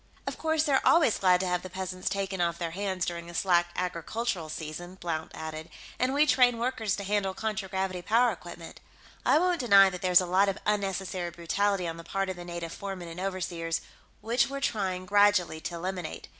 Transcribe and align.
"Of 0.25 0.35
course, 0.39 0.63
they're 0.63 0.81
always 0.83 1.19
glad 1.19 1.41
to 1.41 1.47
have 1.47 1.61
the 1.61 1.69
peasants 1.69 2.09
taken 2.09 2.41
off 2.41 2.57
their 2.57 2.71
hands 2.71 3.05
during 3.05 3.29
a 3.29 3.35
slack 3.35 3.67
agricultural 3.75 4.49
season," 4.49 4.95
Blount 4.95 5.29
added, 5.35 5.69
"and 5.99 6.11
we 6.11 6.25
train 6.25 6.57
workers 6.57 6.95
to 6.95 7.03
handle 7.03 7.35
contragravity 7.35 8.01
power 8.01 8.31
equipment. 8.31 8.79
I 9.27 9.37
won't 9.37 9.59
deny 9.59 9.91
that 9.91 10.01
there's 10.01 10.19
a 10.19 10.25
lot 10.25 10.49
of 10.49 10.57
unnecessary 10.65 11.29
brutality 11.29 11.87
on 11.87 11.97
the 11.97 12.03
part 12.03 12.29
of 12.29 12.35
the 12.35 12.43
native 12.43 12.71
foremen 12.73 13.09
and 13.09 13.19
overseers, 13.19 13.79
which 14.21 14.47
we're 14.47 14.59
trying, 14.59 15.05
gradually, 15.05 15.61
to 15.61 15.75
eliminate. 15.75 16.27